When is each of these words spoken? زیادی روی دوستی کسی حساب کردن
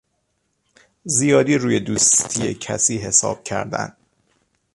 زیادی 1.03 1.57
روی 1.57 1.79
دوستی 1.79 2.53
کسی 2.53 2.97
حساب 2.97 3.43
کردن 3.43 3.95